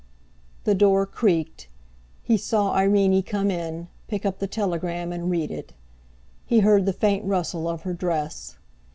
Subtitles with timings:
[0.63, 1.67] The door creaked.
[2.23, 5.73] He saw Irene come in, pick up the telegram and read it.
[6.43, 8.57] He heard the faint rustle of her dress.